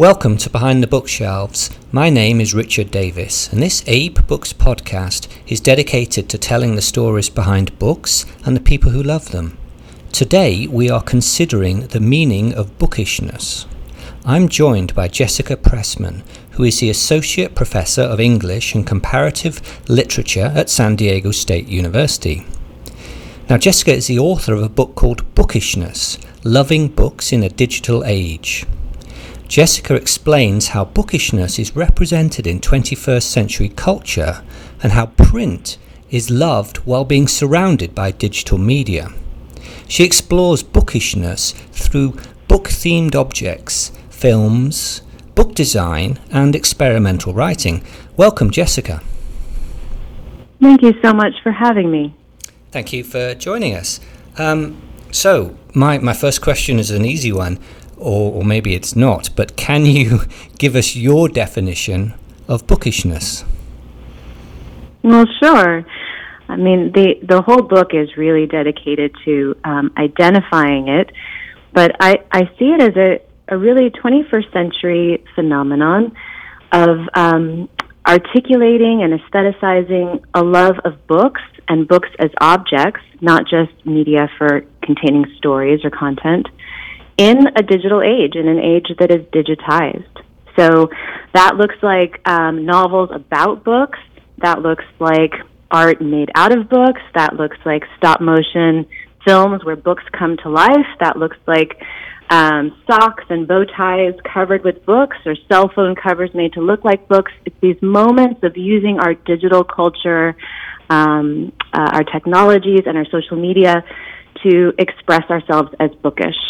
[0.00, 1.68] Welcome to Behind the Bookshelves.
[1.92, 6.80] My name is Richard Davis, and this Abe Books podcast is dedicated to telling the
[6.80, 9.58] stories behind books and the people who love them.
[10.10, 13.66] Today we are considering the meaning of bookishness.
[14.24, 16.22] I'm joined by Jessica Pressman,
[16.52, 22.46] who is the Associate Professor of English and Comparative Literature at San Diego State University.
[23.50, 28.02] Now, Jessica is the author of a book called Bookishness Loving Books in a Digital
[28.06, 28.64] Age.
[29.50, 34.44] Jessica explains how bookishness is represented in 21st century culture
[34.80, 35.76] and how print
[36.08, 39.08] is loved while being surrounded by digital media.
[39.88, 42.12] She explores bookishness through
[42.46, 45.02] book themed objects, films,
[45.34, 47.82] book design, and experimental writing.
[48.16, 49.02] Welcome, Jessica.
[50.62, 52.14] Thank you so much for having me.
[52.70, 53.98] Thank you for joining us.
[54.38, 57.58] Um, so, my, my first question is an easy one
[58.00, 60.20] or, or maybe it's not, but can you
[60.58, 62.14] give us your definition
[62.48, 63.44] of bookishness?
[65.02, 65.84] Well, sure.
[66.48, 71.12] I mean, the the whole book is really dedicated to um, identifying it,
[71.72, 76.12] but I, I see it as a, a really 21st century phenomenon
[76.72, 77.68] of um,
[78.06, 84.62] articulating and aestheticizing a love of books and books as objects, not just media for
[84.82, 86.48] containing stories or content,
[87.20, 90.16] in a digital age, in an age that is digitized.
[90.56, 90.88] So
[91.34, 93.98] that looks like um, novels about books.
[94.38, 95.34] That looks like
[95.70, 97.02] art made out of books.
[97.14, 98.86] That looks like stop motion
[99.26, 100.88] films where books come to life.
[101.00, 101.76] That looks like
[102.30, 106.86] um, socks and bow ties covered with books or cell phone covers made to look
[106.86, 107.32] like books.
[107.44, 110.34] It's these moments of using our digital culture,
[110.88, 113.84] um, uh, our technologies, and our social media
[114.42, 116.40] to express ourselves as bookish.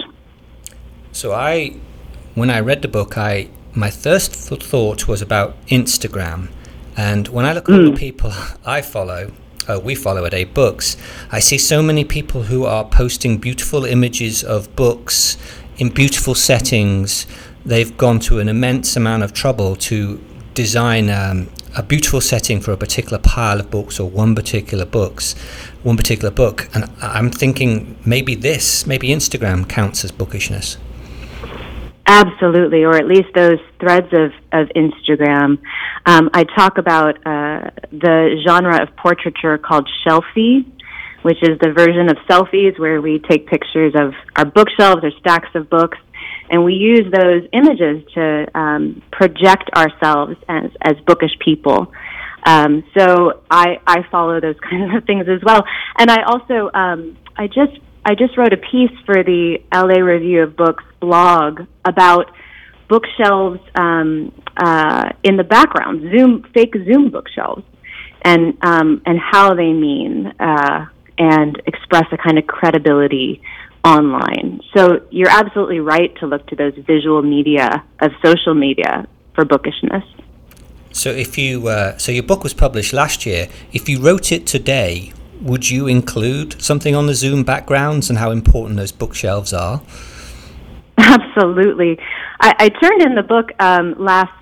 [1.12, 1.76] So I,
[2.34, 6.48] when I read the book, I my first thought was about Instagram,
[6.96, 7.92] and when I look at mm.
[7.92, 8.32] the people
[8.64, 9.32] I follow,
[9.68, 10.96] uh, we follow at Abe Books,
[11.30, 15.36] I see so many people who are posting beautiful images of books
[15.78, 17.26] in beautiful settings.
[17.64, 20.20] They've gone to an immense amount of trouble to
[20.54, 25.34] design um, a beautiful setting for a particular pile of books or one particular books,
[25.82, 26.68] one particular book.
[26.74, 30.76] And I'm thinking maybe this, maybe Instagram counts as bookishness.
[32.12, 35.58] Absolutely, or at least those threads of, of Instagram.
[36.06, 40.66] Um, I talk about uh, the genre of portraiture called shelfie,
[41.22, 45.50] which is the version of selfies where we take pictures of our bookshelves or stacks
[45.54, 45.98] of books,
[46.50, 51.92] and we use those images to um, project ourselves as, as bookish people.
[52.44, 55.62] Um, so I, I follow those kinds of things as well.
[55.96, 60.42] And I also, um, I just I just wrote a piece for the LA Review
[60.42, 62.30] of Books blog about
[62.88, 67.62] bookshelves um, uh, in the background, Zoom fake Zoom bookshelves,
[68.22, 70.86] and um, and how they mean uh,
[71.18, 73.42] and express a kind of credibility
[73.84, 74.60] online.
[74.74, 80.04] So you're absolutely right to look to those visual media of social media for bookishness.
[80.92, 83.48] So if you uh, so your book was published last year.
[83.72, 88.30] If you wrote it today, would you include something on the Zoom backgrounds and how
[88.30, 89.82] important those bookshelves are?
[90.98, 91.98] Absolutely.
[92.40, 94.32] I, I turned in the book um, last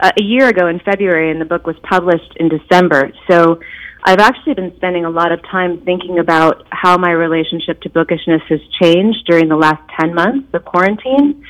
[0.00, 3.10] uh, a year ago in February, and the book was published in December.
[3.28, 3.60] So
[4.04, 8.42] I've actually been spending a lot of time thinking about how my relationship to bookishness
[8.48, 11.44] has changed during the last 10 months of quarantine.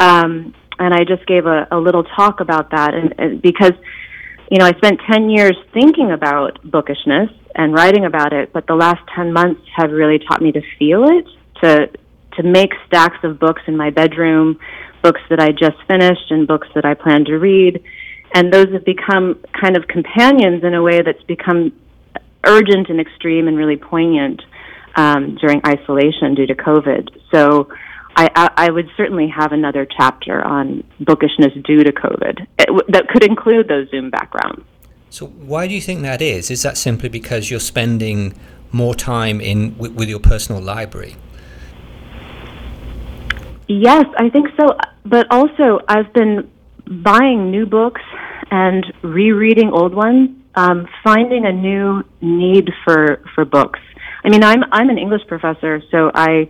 [0.00, 3.72] Um, and I just gave a, a little talk about that, and, and because
[4.50, 8.74] you know, I spent 10 years thinking about bookishness and writing about it, but the
[8.74, 11.26] last 10 months have really taught me to feel it,
[11.62, 11.90] to
[12.36, 14.60] to make stacks of books in my bedroom,
[15.02, 17.82] books that I just finished and books that I plan to read,
[18.32, 21.72] and those have become kind of companions in a way that's become
[22.46, 24.40] urgent and extreme and really poignant
[24.94, 27.08] um, during isolation due to COVID.
[27.34, 27.70] So
[28.14, 33.08] I, I, I would certainly have another chapter on bookishness due to COVID it, that
[33.08, 34.64] could include those Zoom backgrounds.
[35.10, 36.50] So, why do you think that is?
[36.50, 38.34] Is that simply because you're spending
[38.72, 41.16] more time in with, with your personal library?
[43.66, 44.76] Yes, I think so.
[45.04, 46.50] But also, I've been
[46.86, 48.02] buying new books
[48.50, 53.80] and rereading old ones, um, finding a new need for for books.
[54.24, 56.48] I mean, I'm I'm an English professor, so I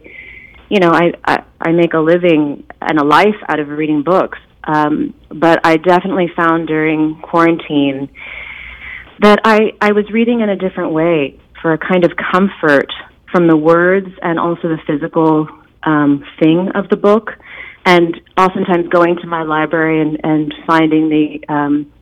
[0.69, 4.39] you know, I, I, I make a living and a life out of reading books.
[4.65, 8.11] Um, but I definitely found during quarantine
[9.21, 12.93] that I, I was reading in a different way for a kind of comfort
[13.33, 15.49] from the words and also the physical
[15.83, 17.31] um, thing of the book.
[17.85, 21.93] and oftentimes going to my library and, and finding the um,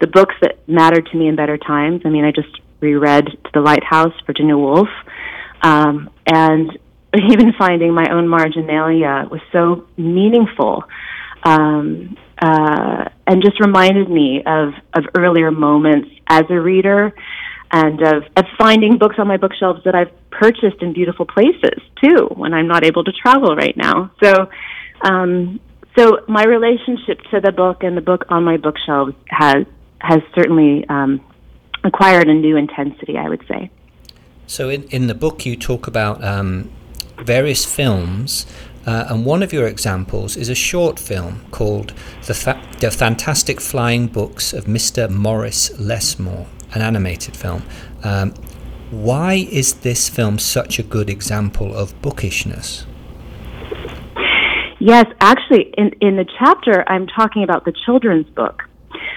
[0.00, 2.02] the books that mattered to me in better times.
[2.04, 4.88] I mean, I just reread the Lighthouse, Virginia Woolf,
[5.62, 6.76] um, and
[7.30, 10.84] even finding my own marginalia was so meaningful
[11.44, 17.14] um, uh, and just reminded me of, of earlier moments as a reader
[17.70, 22.26] and of, of finding books on my bookshelves that I've purchased in beautiful places too
[22.34, 24.10] when I'm not able to travel right now.
[24.22, 24.50] So,
[25.02, 25.60] um,
[25.96, 29.64] so my relationship to the book and the book on my bookshelves has
[30.00, 31.20] has certainly um,
[31.84, 33.70] acquired a new intensity, I would say.
[34.48, 36.70] So, in, in the book, you talk about um,
[37.18, 38.46] various films,
[38.86, 41.92] uh, and one of your examples is a short film called
[42.26, 45.08] The, Fa- the Fantastic Flying Books of Mr.
[45.08, 47.62] Morris Lesmore, an animated film.
[48.02, 48.34] Um,
[48.90, 52.86] why is this film such a good example of bookishness?
[54.80, 58.62] Yes, actually, in, in the chapter, I'm talking about the children's book.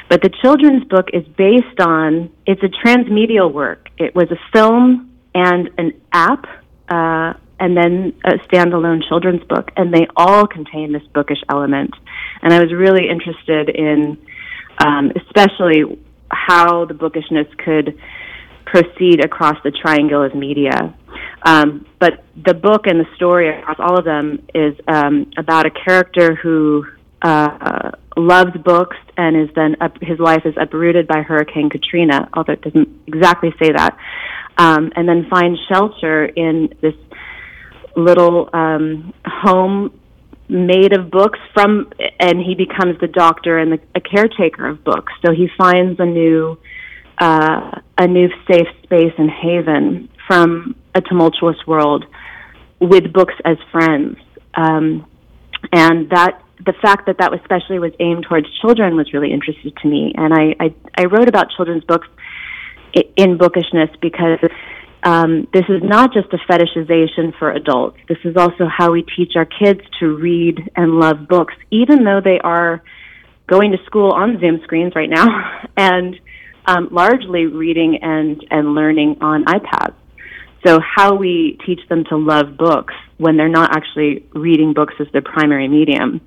[0.09, 3.89] But the children's book is based on, it's a transmedial work.
[3.97, 6.45] It was a film and an app,
[6.89, 11.93] uh, and then a standalone children's book, and they all contain this bookish element.
[12.41, 14.17] And I was really interested in,
[14.79, 15.99] um, especially
[16.29, 17.97] how the bookishness could
[18.65, 20.93] proceed across the triangle of media.
[21.45, 25.71] Um, but the book and the story across all of them is um, about a
[25.71, 26.85] character who
[27.21, 32.53] uh, loves books and is then up, his life is uprooted by Hurricane Katrina, although
[32.53, 33.97] it doesn't exactly say that,
[34.57, 36.95] um, and then finds shelter in this
[37.95, 39.99] little um, home
[40.47, 45.11] made of books from, and he becomes the doctor and the, a caretaker of books.
[45.25, 46.57] So he finds a new,
[47.17, 52.05] uh, a new safe space and haven from a tumultuous world
[52.79, 54.17] with books as friends.
[54.53, 55.07] Um,
[55.71, 59.73] and that the fact that that was especially was aimed towards children was really interesting
[59.81, 60.13] to me.
[60.15, 62.07] And I, I, I wrote about children's books
[63.15, 64.39] in bookishness because
[65.05, 67.97] um, this is not just a fetishization for adults.
[68.09, 72.21] This is also how we teach our kids to read and love books, even though
[72.23, 72.81] they are
[73.47, 76.19] going to school on Zoom screens right now and
[76.65, 79.93] um, largely reading and, and learning on iPads.
[80.65, 85.05] So, how we teach them to love books when they're not actually reading books as
[85.13, 86.21] their primary medium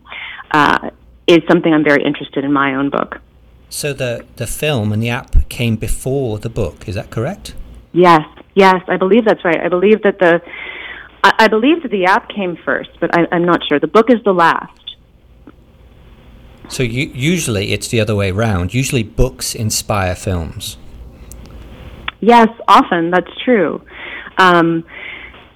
[0.52, 0.90] uh,
[1.26, 3.16] is something I'm very interested in my own book.
[3.68, 7.56] So, the, the film and the app came before the book, is that correct?
[7.92, 8.22] Yes,
[8.58, 9.60] yes, I believe that's right.
[9.60, 10.42] I believe that the
[11.22, 13.78] I, I believe that the app came first, but I, I'm not sure.
[13.78, 14.96] The book is the last.
[16.68, 18.74] So you, usually it's the other way around.
[18.74, 20.76] Usually books inspire films.
[22.20, 23.80] Yes, often that's true.
[24.36, 24.84] Um,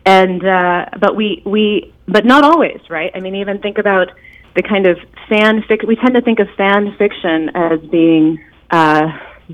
[0.06, 3.10] and uh, but we we but not always, right?
[3.14, 4.08] I mean, even think about
[4.54, 4.96] the kind of
[5.28, 5.88] fan fiction.
[5.88, 9.06] We tend to think of fan fiction as being uh,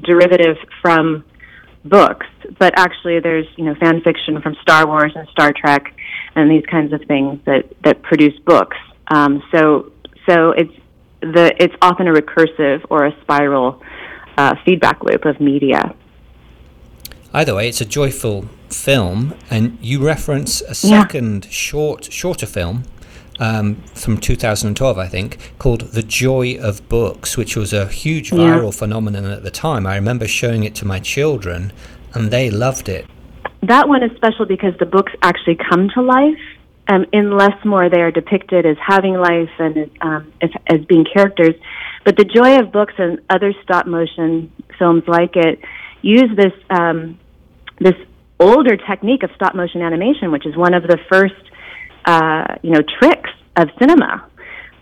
[0.03, 1.25] derivative from
[1.89, 2.27] books,
[2.59, 5.95] but actually, there's you know fan fiction from Star Wars and Star Trek
[6.35, 8.77] and these kinds of things that that produce books.
[9.09, 9.93] Um, so
[10.29, 10.75] so it's
[11.21, 13.83] the it's often a recursive or a spiral
[14.37, 15.95] uh, feedback loop of media.
[17.33, 21.51] Either way, it's a joyful film, and you reference a second yeah.
[21.51, 22.85] short, shorter film
[23.39, 28.73] um, from 2012, I think, called "The Joy of Books," which was a huge viral
[28.73, 28.79] yeah.
[28.79, 29.87] phenomenon at the time.
[29.87, 31.73] I remember showing it to my children,
[32.15, 33.07] and they loved it.
[33.63, 36.39] That one is special because the books actually come to life.
[36.89, 41.55] Um, in Lesmore, they are depicted as having life and um, as, as being characters.
[42.05, 45.61] But the joy of books and other stop motion films like it
[46.01, 47.19] use this um,
[47.81, 47.95] this
[48.41, 51.35] older technique of stop motion animation, which is one of the first
[52.09, 54.27] uh, you know tricks of cinema,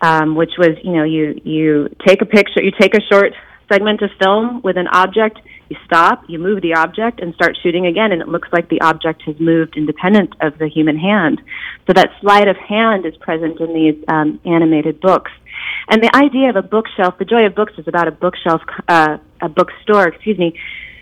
[0.01, 3.33] um, which was you know you you take a picture, you take a short
[3.69, 7.85] segment of film with an object, you stop, you move the object, and start shooting
[7.85, 11.41] again, and it looks like the object has moved independent of the human hand.
[11.85, 15.31] So that sleight of hand is present in these um, animated books.
[15.89, 19.17] And the idea of a bookshelf, the joy of books is about a bookshelf, uh,
[19.41, 20.57] a bookstore, excuse me,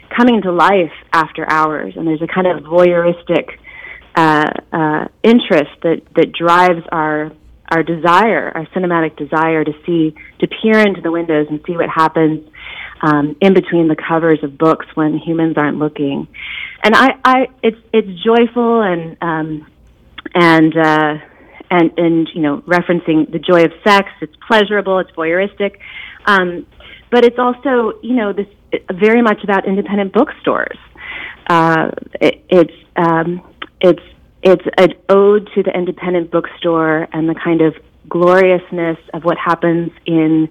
[0.10, 3.60] coming to life after hours, and there's a kind of voyeuristic
[4.16, 7.32] uh, uh, interest that that drives our
[7.70, 11.90] our desire, our cinematic desire to see, to peer into the windows and see what
[11.90, 12.48] happens
[13.02, 16.28] um, in between the covers of books when humans aren't looking.
[16.84, 19.68] And I, I it's it's joyful and um,
[20.34, 21.18] and uh,
[21.72, 24.10] and and you know referencing the joy of sex.
[24.22, 25.00] It's pleasurable.
[25.00, 25.78] It's voyeuristic.
[26.26, 26.66] Um,
[27.12, 28.48] but it's also you know this
[28.94, 30.78] very much about independent bookstores.
[31.48, 31.92] Uh,
[32.22, 33.42] it, it's um,
[33.86, 34.04] it's
[34.42, 37.76] it's an ode to the independent bookstore and the kind of
[38.08, 40.50] gloriousness of what happens in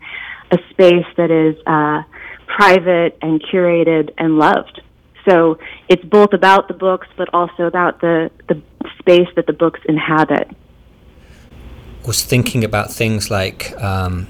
[0.50, 2.02] a space that is uh,
[2.46, 4.80] private and curated and loved.
[5.28, 8.60] So it's both about the books, but also about the, the
[8.98, 10.50] space that the books inhabit.
[12.04, 14.26] Was thinking about things like um,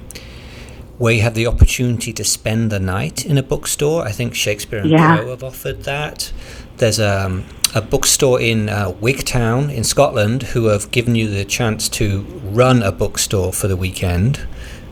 [0.99, 4.03] where you have the opportunity to spend the night in a bookstore.
[4.03, 5.17] I think Shakespeare and Yeah.
[5.19, 6.33] Co have offered that.
[6.77, 11.89] There's um, a bookstore in uh, Wigtown in Scotland who have given you the chance
[11.91, 14.47] to run a bookstore for the weekend.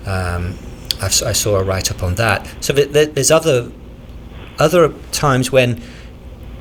[0.07, 0.59] Um,
[1.01, 2.49] I, saw a write up on that.
[2.61, 3.73] So th- th- there's other
[4.59, 5.83] other times when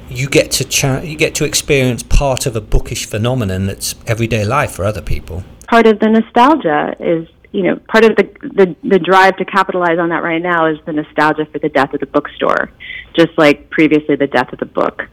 [0.10, 4.72] you get to you get to experience part of a bookish phenomenon that's everyday life
[4.72, 5.44] for other people.
[5.72, 10.00] part of the nostalgia is you know part of the, the the drive to capitalize
[10.00, 12.72] on that right now is the nostalgia for the death of the bookstore
[13.16, 15.04] just like previously the death of the book.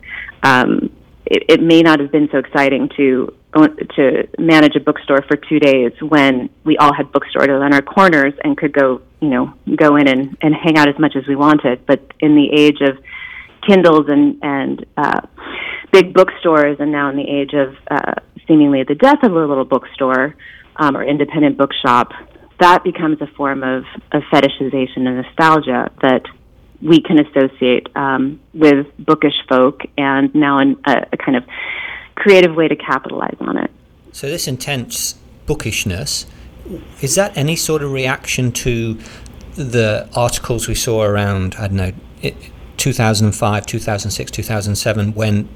[0.42, 0.90] Um,
[1.26, 3.34] it, it may not have been so exciting to
[3.96, 8.34] to manage a bookstore for two days when we all had bookstores on our corners
[8.44, 11.34] and could go you know go in and, and hang out as much as we
[11.34, 11.84] wanted.
[11.86, 12.98] But in the age of
[13.66, 15.20] Kindles and and uh,
[15.92, 18.14] big bookstores, and now in the age of uh,
[18.46, 20.34] seemingly the death of a little bookstore
[20.78, 22.12] um, or independent bookshop,
[22.60, 26.22] that becomes a form of, of fetishization and nostalgia that
[26.80, 31.44] we can associate um, with bookish folk, and now in a, a kind of
[32.14, 33.70] creative way to capitalize on it.
[34.12, 35.14] So this intense
[35.46, 36.26] bookishness
[37.00, 38.98] is that any sort of reaction to
[39.54, 41.92] the articles we saw around I don't know
[42.76, 45.48] 2005, 2006, 2007 when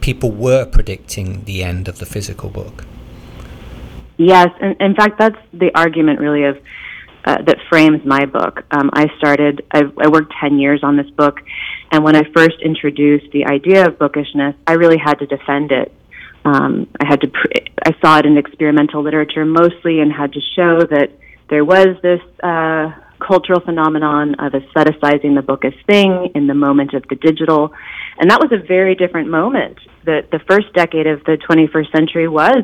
[0.00, 2.84] people were predicting the end of the physical book?
[4.18, 6.56] Yes, and in fact, that's the argument really of
[7.26, 8.62] uh, that frames my book.
[8.70, 11.40] Um, I started, I, I worked ten years on this book,
[11.90, 15.92] and when I first introduced the idea of bookishness, I really had to defend it.
[16.44, 17.30] Um, I had to,
[17.84, 21.10] I saw it in experimental literature mostly, and had to show that
[21.50, 26.94] there was this uh, cultural phenomenon of aestheticizing the book as thing in the moment
[26.94, 27.72] of the digital,
[28.18, 29.78] and that was a very different moment.
[30.04, 32.62] The the first decade of the 21st century was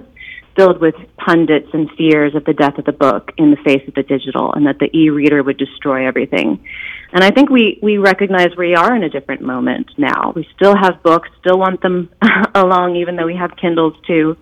[0.56, 3.94] filled with pundits and fears of the death of the book in the face of
[3.94, 6.64] the digital and that the e-reader would destroy everything.
[7.12, 10.32] And I think we, we recognize we are in a different moment now.
[10.34, 12.10] We still have books, still want them
[12.54, 14.36] along, even though we have Kindles too.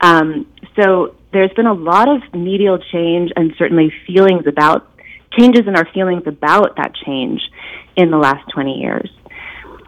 [0.00, 4.88] Um, so there's been a lot of medial change and certainly feelings about
[5.38, 7.40] changes in our feelings about that change
[7.96, 9.10] in the last 20 years.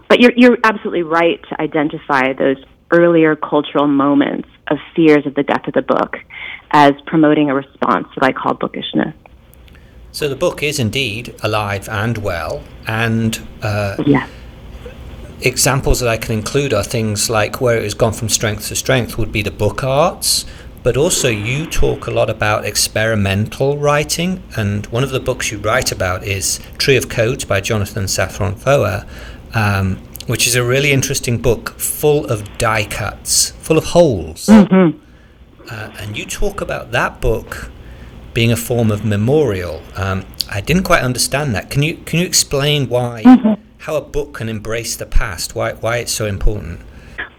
[0.09, 2.57] But you're, you're absolutely right to identify those
[3.01, 6.17] earlier cultural moments of fears of the death of the book
[6.71, 9.15] as promoting a response that I call bookishness.
[10.13, 14.29] So the book is indeed alive and well, and uh, Yes.
[15.41, 18.77] examples that I can include are things like where it has gone from strength to
[18.77, 20.47] strength would be the book arts,
[20.85, 25.59] but also you talk a lot about experimental writing, and one of the books you
[25.59, 29.05] write about is Tree of Codes by Jonathan Safran Foer,
[29.55, 34.49] um, which is a really interesting book full of die cuts, full of holes.
[34.49, 37.71] Uh, and you talk about that book
[38.35, 39.83] being a form of memorial.
[39.97, 41.71] Um, I didn't quite understand that.
[41.71, 43.23] Can you can you explain why
[43.79, 45.55] how a book can embrace the past?
[45.55, 46.81] Why why it's so important?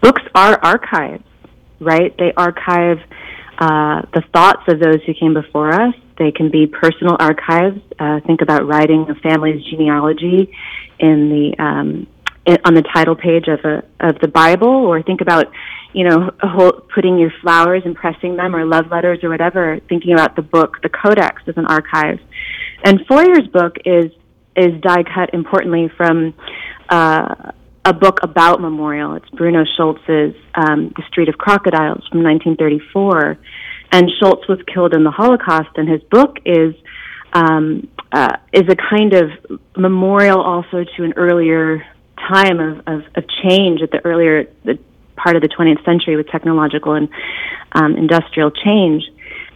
[0.00, 1.24] Books are archives,
[1.80, 2.16] right?
[2.18, 2.98] They archive
[3.58, 5.94] uh, the thoughts of those who came before us.
[6.18, 7.80] They can be personal archives.
[7.98, 10.52] Uh, think about writing a family's genealogy
[10.98, 12.06] in the um,
[12.64, 15.46] on the title page of a of the Bible, or think about
[15.92, 19.80] you know whole, putting your flowers and pressing them, or love letters, or whatever.
[19.88, 22.18] Thinking about the book, the Codex, as an archive.
[22.84, 24.12] And Foyer's book is
[24.56, 26.34] is die cut importantly from
[26.88, 27.52] uh,
[27.84, 29.14] a book about memorial.
[29.14, 33.38] It's Bruno Schulz's um, The Street of Crocodiles from 1934.
[33.92, 36.74] And Schulz was killed in the Holocaust, and his book is
[37.32, 39.30] um, uh, is a kind of
[39.76, 41.84] memorial also to an earlier
[42.28, 44.78] time of, of, of change at the earlier the
[45.16, 47.08] part of the 20th century with technological and
[47.72, 49.02] um, industrial change.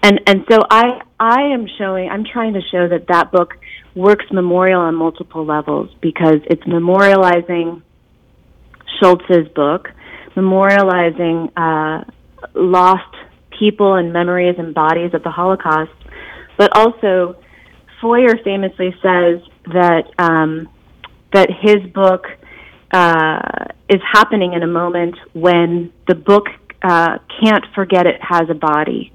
[0.03, 3.55] And and so I I am showing I'm trying to show that that book
[3.95, 7.83] works memorial on multiple levels because it's memorializing
[8.99, 9.89] Schulz's book,
[10.35, 12.05] memorializing uh,
[12.55, 13.15] lost
[13.59, 15.93] people and memories and bodies of the Holocaust,
[16.57, 17.37] but also
[18.00, 20.69] Foyer famously says that um,
[21.33, 22.27] that his book
[22.90, 23.40] uh,
[23.88, 26.47] is happening in a moment when the book
[26.82, 29.12] uh, can't forget it has a body.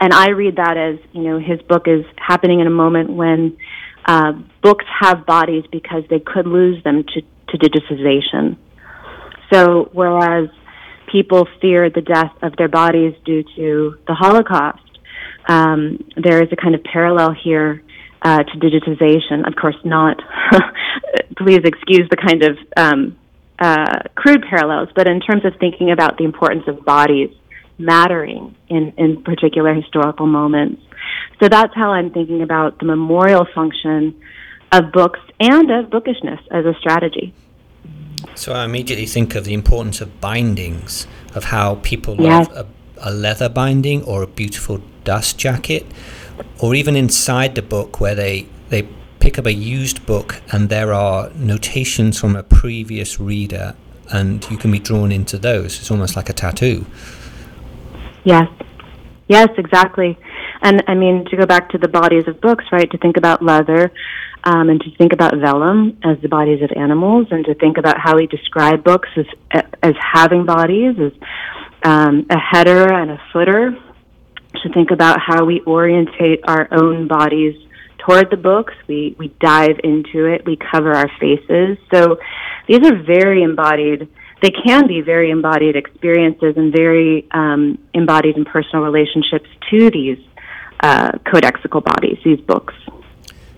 [0.00, 3.56] And I read that as, you know, his book is happening in a moment when
[4.06, 8.56] uh, books have bodies because they could lose them to, to digitization.
[9.52, 10.48] So, whereas
[11.10, 14.80] people fear the death of their bodies due to the Holocaust,
[15.48, 17.82] um, there is a kind of parallel here
[18.24, 19.46] uh, to digitization.
[19.46, 20.20] Of course, not.
[21.36, 23.16] please excuse the kind of um,
[23.58, 27.30] uh, crude parallels, but in terms of thinking about the importance of bodies
[27.78, 30.82] mattering in, in particular historical moments.
[31.42, 34.20] So that's how I'm thinking about the memorial function
[34.72, 37.34] of books and of bookishness as a strategy.
[38.34, 42.48] So I immediately think of the importance of bindings, of how people yes.
[42.48, 45.86] love a, a leather binding or a beautiful dust jacket,
[46.60, 48.88] or even inside the book where they, they
[49.20, 53.74] pick up a used book and there are notations from a previous reader
[54.12, 55.78] and you can be drawn into those.
[55.78, 56.84] It's almost like a tattoo.
[58.24, 58.48] Yes.
[59.28, 60.18] Yes, exactly.
[60.60, 63.42] And I mean, to go back to the bodies of books, right, to think about
[63.42, 63.90] leather
[64.44, 67.98] um, and to think about vellum as the bodies of animals and to think about
[67.98, 69.26] how we describe books as,
[69.82, 71.12] as having bodies, as
[71.82, 73.76] um, a header and a footer,
[74.64, 77.54] to think about how we orientate our own bodies
[77.98, 78.74] toward the books.
[78.88, 81.78] We, we dive into it, we cover our faces.
[81.92, 82.18] So
[82.66, 84.08] these are very embodied
[84.44, 90.18] they can be very embodied experiences and very um, embodied and personal relationships to these
[90.80, 92.74] uh, codexical bodies, these books.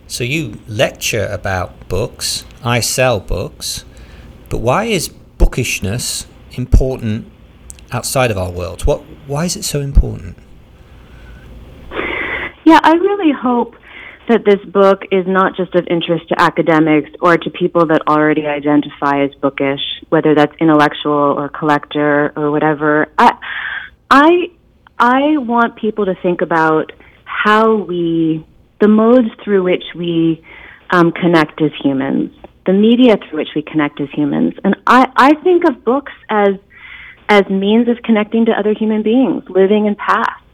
[0.07, 2.45] So you lecture about books.
[2.63, 3.85] I sell books.
[4.49, 7.33] But why is bookishness important
[7.91, 8.83] outside of our world?
[8.83, 9.01] What?
[9.27, 10.37] Why is it so important?
[12.67, 13.77] Yeah, I really hope
[14.29, 18.45] that this book is not just of interest to academics or to people that already
[18.45, 23.07] identify as bookish, whether that's intellectual or collector or whatever.
[23.17, 23.39] I,
[24.11, 24.51] I,
[24.99, 26.91] I want people to think about
[27.25, 28.45] how we,
[28.81, 30.45] the modes through which we
[30.91, 32.33] um, connect as humans,
[32.67, 36.57] the media through which we connect as humans, and I, I think of books as
[37.29, 40.46] as means of connecting to other human beings, living and past.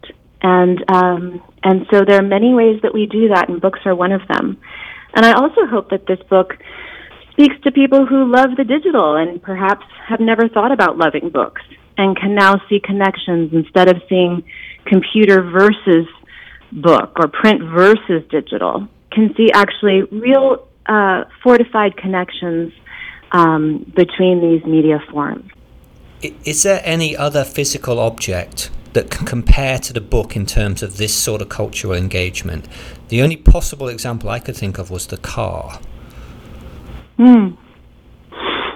[0.43, 3.95] And um, and so there are many ways that we do that, and books are
[3.95, 4.59] one of them.
[5.15, 6.57] And I also hope that this book
[7.33, 11.63] speaks to people who love the digital and perhaps have never thought about loving books
[11.97, 14.43] and can now see connections instead of seeing
[14.87, 16.07] computer versus
[16.73, 22.73] book or print versus digital, can see actually real uh, fortified connections
[23.33, 25.51] um, between these media forms.
[26.45, 30.97] Is there any other physical object that can compare to the book in terms of
[30.97, 32.67] this sort of cultural engagement.
[33.09, 35.81] The only possible example I could think of was the car.
[37.17, 37.51] Hmm.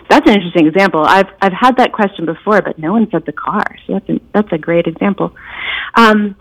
[0.08, 1.04] That's an interesting example.
[1.04, 3.64] I've I've had that question before, but no one said the car.
[3.86, 5.34] So that's a, that's a great example.
[5.94, 6.36] Um,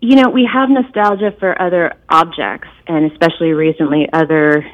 [0.00, 4.64] you know, we have nostalgia for other objects, and especially recently, other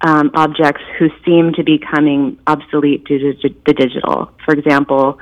[0.00, 4.30] um, objects who seem to be coming obsolete due to the digital.
[4.44, 5.18] For example,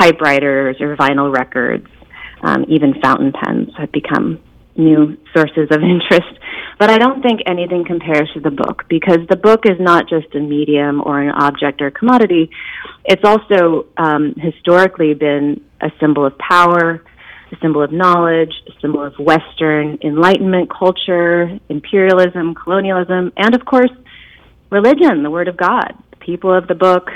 [0.00, 1.86] typewriters or vinyl records,
[2.42, 4.40] um, even fountain pens have become
[4.76, 6.32] new sources of interest.
[6.78, 10.34] But I don't think anything compares to the book because the book is not just
[10.34, 12.50] a medium or an object or a commodity.
[13.04, 17.04] It's also um, historically been a symbol of power,
[17.52, 23.90] a symbol of knowledge, a symbol of Western Enlightenment culture, imperialism, colonialism, and of course,
[24.70, 25.92] religion, the Word of God.
[26.12, 27.08] The people of the book,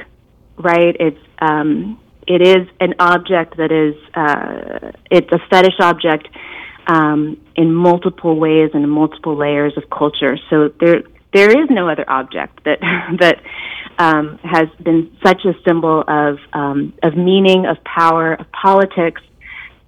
[0.59, 0.95] right?
[1.01, 6.29] It's um, it is an object that is uh, it's a fetish object
[6.87, 10.37] um, in multiple ways and in multiple layers of culture.
[10.51, 12.79] So there there is no other object that
[13.21, 13.43] that
[13.99, 19.23] um, has been such a symbol of um, of meaning, of power, of politics,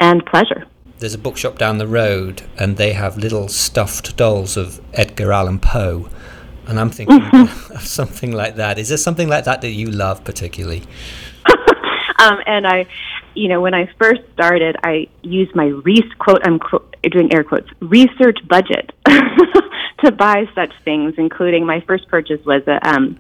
[0.01, 0.67] and pleasure.
[0.99, 5.59] There's a bookshop down the road, and they have little stuffed dolls of Edgar Allan
[5.59, 6.09] Poe.
[6.67, 8.79] And I'm thinking of something like that.
[8.79, 10.83] Is there something like that that you love particularly?
[12.19, 12.87] Um, and I,
[13.35, 16.61] you know, when I first started, I used my res- quote, I'm
[17.11, 22.87] doing air quotes, research budget to buy such things, including my first purchase was a,
[22.89, 23.19] um,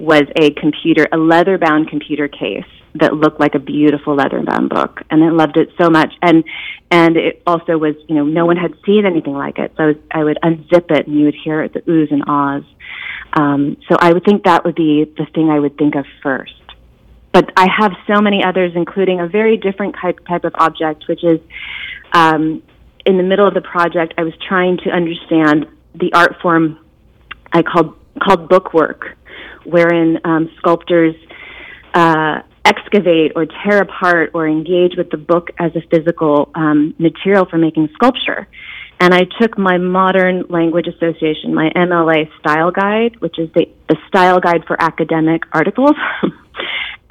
[0.00, 2.64] was a computer, a leather bound computer case
[2.94, 6.12] that looked like a beautiful leather bound book and I loved it so much.
[6.20, 6.44] And
[6.90, 9.86] and it also was you know no one had seen anything like it so I,
[9.86, 12.64] was, I would unzip it and you would hear the oohs and ahs.
[13.32, 16.52] Um, so I would think that would be the thing I would think of first
[17.32, 21.24] but I have so many others, including a very different type type of object, which
[21.24, 21.40] is
[22.12, 22.62] um,
[23.06, 24.14] in the middle of the project.
[24.18, 26.78] I was trying to understand the art form
[27.52, 29.16] I called called bookwork,
[29.64, 31.14] wherein um, sculptors
[31.94, 37.46] uh, excavate or tear apart or engage with the book as a physical um, material
[37.46, 38.46] for making sculpture.
[39.00, 43.96] And I took my Modern Language Association, my MLA style guide, which is the, the
[44.06, 45.96] style guide for academic articles.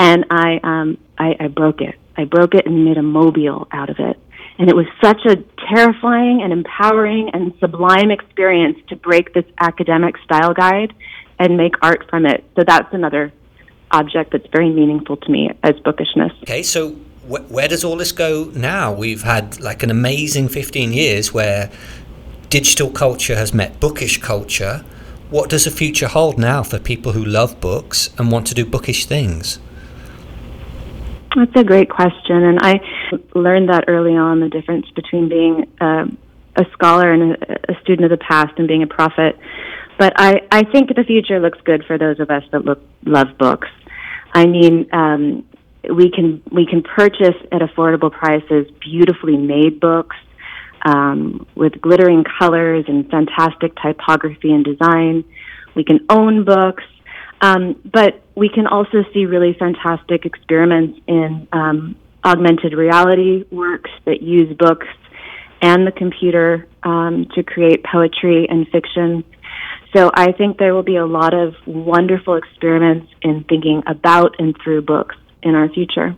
[0.01, 1.95] and I, um, I, I broke it.
[2.17, 4.19] I broke it and made a mobile out of it.
[4.57, 5.35] And it was such a
[5.73, 10.93] terrifying and empowering and sublime experience to break this academic style guide
[11.37, 12.43] and make art from it.
[12.55, 13.31] So that's another
[13.91, 16.31] object that's very meaningful to me as bookishness.
[16.43, 16.91] Okay, so
[17.29, 18.91] wh- where does all this go now?
[18.91, 21.71] We've had like an amazing 15 years where
[22.49, 24.83] digital culture has met bookish culture.
[25.29, 28.65] What does the future hold now for people who love books and want to do
[28.65, 29.59] bookish things?
[31.35, 32.81] That's a great question, and I
[33.33, 36.05] learned that early on the difference between being uh,
[36.57, 39.37] a scholar and a, a, student of the past and being a prophet.
[39.97, 43.37] But I, I think the future looks good for those of us that look, love
[43.37, 43.69] books.
[44.33, 45.45] I mean, um,
[45.89, 50.15] we can we can purchase at affordable prices beautifully made books
[50.85, 55.23] um, with glittering colors and fantastic typography and design.
[55.75, 56.83] We can own books.
[57.41, 64.21] Um, but we can also see really fantastic experiments in um, augmented reality works that
[64.21, 64.87] use books
[65.61, 69.23] and the computer um, to create poetry and fiction.
[69.95, 74.55] So I think there will be a lot of wonderful experiments in thinking about and
[74.63, 76.15] through books in our future.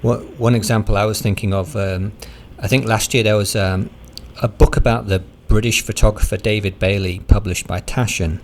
[0.00, 2.12] One example I was thinking of, um,
[2.58, 3.90] I think last year there was um,
[4.42, 8.40] a book about the British photographer David Bailey published by Taschen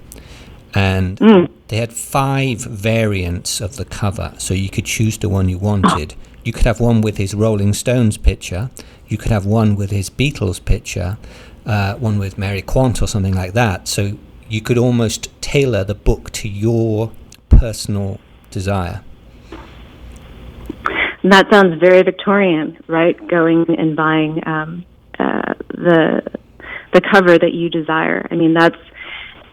[0.75, 1.51] and mm.
[1.69, 6.15] they had five variants of the cover, so you could choose the one you wanted.
[6.45, 8.71] You could have one with his Rolling Stones picture,
[9.09, 11.19] you could have one with his Beatles picture,
[11.67, 13.89] uh, one with Mary Quant or something like that.
[13.89, 17.13] So you could almost tailor the book to your
[17.49, 19.03] personal desire.
[21.25, 23.17] That sounds very Victorian, right?
[23.29, 24.85] Going and buying um,
[25.19, 26.23] uh, the
[26.93, 28.27] the cover that you desire.
[28.31, 28.77] I mean, that's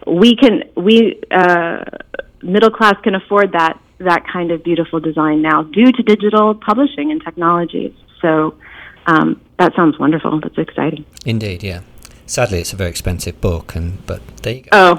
[0.06, 1.84] we can we uh,
[2.42, 7.10] middle class can afford that that kind of beautiful design now due to digital publishing
[7.10, 7.92] and technologies.
[8.20, 8.54] So
[9.06, 10.40] um, that sounds wonderful.
[10.40, 11.04] That's exciting.
[11.24, 11.80] Indeed, yeah.
[12.26, 14.68] Sadly, it's a very expensive book, and but there you go.
[14.72, 14.94] Oh,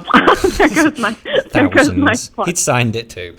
[0.58, 1.16] there goes my
[1.52, 2.14] there goes my
[2.46, 3.36] He'd signed it too,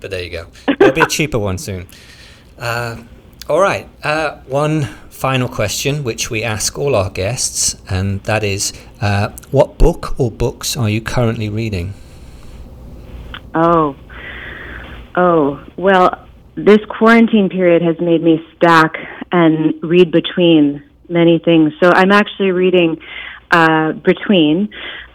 [0.00, 0.46] but there you go.
[0.78, 1.88] There'll be a cheaper one soon.
[2.58, 3.02] Uh,
[3.48, 4.82] all right, uh, one
[5.22, 10.32] final question, which we ask all our guests, and that is uh, what book or
[10.32, 11.94] books are you currently reading?
[13.54, 13.94] Oh,
[15.14, 18.96] oh, well, this quarantine period has made me stack
[19.30, 21.72] and read between many things.
[21.80, 23.00] So I'm actually reading
[23.52, 24.70] uh, Between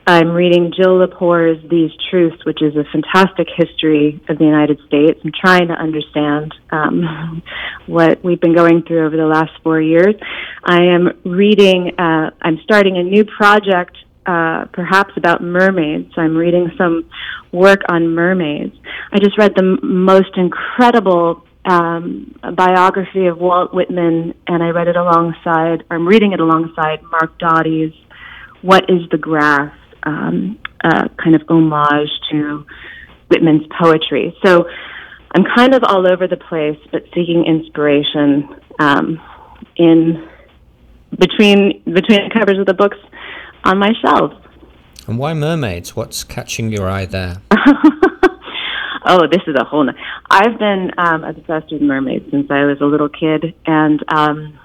[0.09, 5.19] I'm reading Jill Lepore's These Truths, which is a fantastic history of the United States.
[5.21, 7.43] I'm trying to understand um,
[7.87, 10.15] what we've been going through over the last four years.
[10.63, 16.15] I am reading, uh, I'm starting a new project, uh, perhaps about mermaids.
[16.15, 17.09] So I'm reading some
[17.51, 18.77] work on mermaids.
[19.11, 24.87] I just read the m- most incredible um, biography of Walt Whitman, and I read
[24.87, 27.91] it alongside, I'm reading it alongside Mark Doty's
[28.61, 29.73] What is the Grass?
[30.03, 32.65] Um, a kind of homage to
[33.29, 34.35] Whitman's poetry.
[34.45, 34.67] So
[35.35, 39.21] I'm kind of all over the place, but seeking inspiration um,
[39.75, 40.27] in
[41.17, 42.97] between between the covers of the books
[43.63, 44.35] on my shelves.
[45.07, 45.95] And why mermaids?
[45.95, 47.41] What's catching your eye there?
[47.51, 49.85] oh, this is a whole.
[49.85, 49.93] No-
[50.29, 54.59] I've been um, obsessed with mermaids since I was a little kid, and um,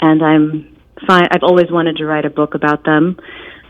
[0.00, 1.28] and I'm fine.
[1.30, 3.18] I've always wanted to write a book about them.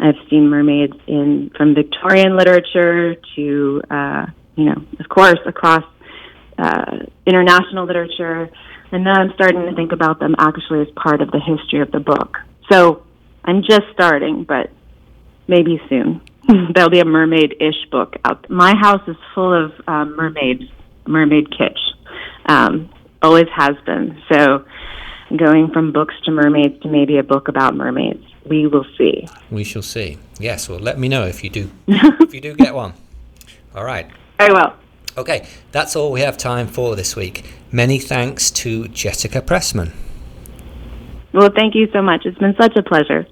[0.03, 5.85] I've seen mermaids in from Victorian literature to, uh, you know, of course, across
[6.59, 8.51] uh, international literature,
[8.91, 11.93] and now I'm starting to think about them actually as part of the history of
[11.93, 12.38] the book.
[12.71, 13.05] So
[13.45, 14.71] I'm just starting, but
[15.47, 16.21] maybe soon
[16.75, 18.51] there'll be a mermaid-ish book out.
[18.51, 20.65] My house is full of um, mermaids,
[21.07, 21.79] mermaid kitsch.
[22.47, 22.91] Um,
[23.23, 24.21] always has been.
[24.33, 24.65] So
[25.37, 29.29] going from books to mermaids to maybe a book about mermaids we will see.
[29.51, 30.18] We shall see.
[30.38, 32.95] Yes, well, let me know if you do if you do get one.
[33.75, 34.09] All right.
[34.38, 34.77] Very well.
[35.16, 37.45] Okay, that's all we have time for this week.
[37.71, 39.92] Many thanks to Jessica Pressman.
[41.33, 42.25] Well, thank you so much.
[42.25, 43.27] It's been such a pleasure.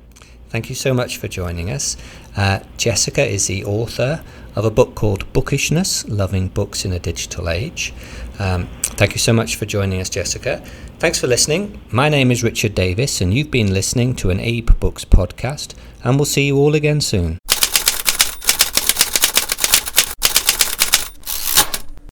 [0.49, 1.97] Thank you so much for joining us.
[2.37, 4.23] Uh, Jessica is the author
[4.57, 7.95] of a book called Bookishness Loving Books in a Digital Age.
[8.39, 10.65] Um, thank you so much for joining us, Jessica.
[11.01, 11.81] Thanks for listening.
[11.91, 16.17] My name is Richard Davis, and you've been listening to an Abe Books podcast, and
[16.17, 17.39] we'll see you all again soon.